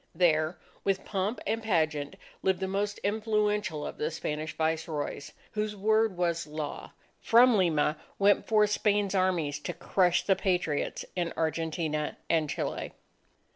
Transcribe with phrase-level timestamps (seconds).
[0.15, 6.17] There, with pomp and pageant, lived the most influential of the Spanish Viceroys, whose word
[6.17, 6.93] was law.
[7.19, 12.93] From Lima went forth Spain's armies to crush the Patriots in Argentina and Chile.